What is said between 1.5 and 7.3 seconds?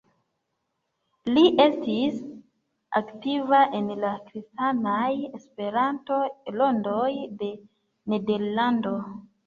estis aktiva en la kristanaj Esperanto-rondoj